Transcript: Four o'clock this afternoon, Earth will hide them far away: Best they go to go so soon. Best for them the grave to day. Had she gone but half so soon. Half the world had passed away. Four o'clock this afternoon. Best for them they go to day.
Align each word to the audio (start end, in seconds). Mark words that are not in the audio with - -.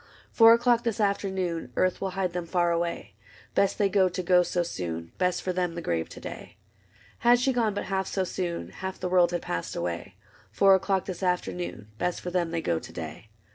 Four 0.31 0.51
o'clock 0.55 0.83
this 0.83 0.99
afternoon, 0.99 1.71
Earth 1.75 2.01
will 2.01 2.09
hide 2.17 2.33
them 2.33 2.47
far 2.47 2.71
away: 2.71 3.13
Best 3.53 3.77
they 3.77 3.87
go 3.87 4.09
to 4.09 4.23
go 4.23 4.41
so 4.41 4.63
soon. 4.63 5.11
Best 5.19 5.43
for 5.43 5.53
them 5.53 5.75
the 5.75 5.81
grave 5.83 6.09
to 6.09 6.19
day. 6.19 6.57
Had 7.19 7.39
she 7.39 7.53
gone 7.53 7.75
but 7.75 7.83
half 7.85 8.07
so 8.07 8.23
soon. 8.23 8.69
Half 8.69 8.99
the 8.99 9.09
world 9.09 9.29
had 9.29 9.43
passed 9.43 9.75
away. 9.75 10.15
Four 10.51 10.73
o'clock 10.73 11.05
this 11.05 11.21
afternoon. 11.21 11.89
Best 11.99 12.19
for 12.19 12.31
them 12.31 12.49
they 12.49 12.63
go 12.63 12.79
to 12.79 12.91
day. 12.91 13.29